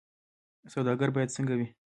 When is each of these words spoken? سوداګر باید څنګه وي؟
سوداګر 0.73 1.09
باید 1.15 1.29
څنګه 1.35 1.53
وي؟ 1.57 1.67